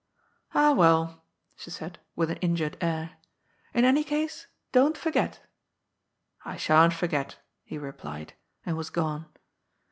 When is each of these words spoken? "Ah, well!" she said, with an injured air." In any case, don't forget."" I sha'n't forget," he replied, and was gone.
"Ah, 0.55 0.73
well!" 0.73 1.25
she 1.59 1.69
said, 1.69 1.99
with 2.15 2.31
an 2.31 2.37
injured 2.37 2.75
air." 2.81 3.17
In 3.75 3.85
any 3.85 4.03
case, 4.03 4.47
don't 4.71 4.97
forget."" 4.97 5.43
I 6.43 6.57
sha'n't 6.57 6.93
forget," 6.95 7.37
he 7.63 7.77
replied, 7.77 8.33
and 8.65 8.75
was 8.77 8.89
gone. 8.89 9.27